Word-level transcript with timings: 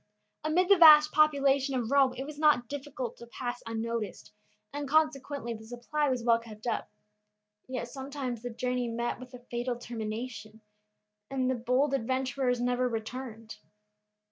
Amid 0.43 0.67
the 0.67 0.79
vast 0.79 1.11
population 1.11 1.75
of 1.75 1.91
Rome 1.91 2.15
it 2.17 2.23
was 2.25 2.39
not 2.39 2.67
difficult 2.67 3.17
to 3.17 3.27
pass 3.27 3.61
unnoticed, 3.67 4.31
and 4.73 4.89
consequently 4.89 5.53
the 5.53 5.63
supply 5.63 6.09
was 6.09 6.23
well 6.23 6.39
kept 6.39 6.65
up. 6.65 6.89
Yet 7.67 7.87
sometimes 7.87 8.41
the 8.41 8.49
journey 8.49 8.87
met 8.87 9.19
with 9.19 9.35
a 9.35 9.39
fatal 9.51 9.75
termination, 9.75 10.61
and 11.29 11.51
the 11.51 11.53
bold 11.53 11.93
adventurers 11.93 12.59
never 12.59 12.89
returned. 12.89 13.59